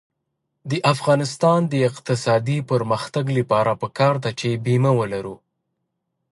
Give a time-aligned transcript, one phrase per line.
[0.69, 5.35] د افغانستان د اقتصادي پرمختګ لپاره پکار ده چې بیمه ولرو.